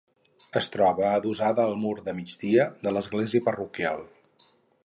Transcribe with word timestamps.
Es 0.59 0.69
troba 0.75 1.03
adossada 1.17 1.67
al 1.69 1.77
mur 1.83 1.93
de 2.07 2.17
migdia 2.21 2.67
de 2.87 2.97
l'església 2.97 3.47
parroquial. 3.51 4.07